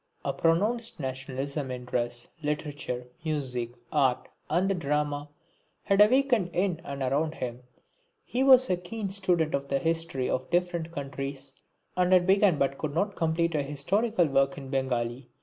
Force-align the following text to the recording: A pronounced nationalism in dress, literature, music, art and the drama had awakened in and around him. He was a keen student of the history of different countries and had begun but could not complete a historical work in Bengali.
A 0.25 0.33
pronounced 0.33 0.99
nationalism 0.99 1.69
in 1.69 1.85
dress, 1.85 2.27
literature, 2.41 3.05
music, 3.23 3.69
art 3.91 4.29
and 4.49 4.67
the 4.67 4.73
drama 4.73 5.29
had 5.83 6.01
awakened 6.01 6.49
in 6.53 6.81
and 6.83 7.03
around 7.03 7.35
him. 7.35 7.61
He 8.25 8.41
was 8.43 8.67
a 8.71 8.77
keen 8.77 9.11
student 9.11 9.53
of 9.53 9.67
the 9.67 9.77
history 9.77 10.27
of 10.27 10.49
different 10.49 10.91
countries 10.91 11.53
and 11.95 12.11
had 12.13 12.25
begun 12.25 12.57
but 12.57 12.79
could 12.79 12.95
not 12.95 13.15
complete 13.15 13.53
a 13.53 13.61
historical 13.61 14.25
work 14.25 14.57
in 14.57 14.71
Bengali. 14.71 15.29